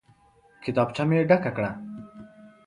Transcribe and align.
کتابچه 0.63 1.03
مې 1.09 1.19
ډکه 1.29 1.51
کړه. 1.55 1.71